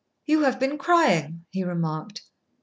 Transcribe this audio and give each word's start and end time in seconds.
"You 0.25 0.41
have 0.45 0.59
been 0.59 0.79
crying," 0.79 1.45
he 1.51 1.63
remarked. 1.63 2.23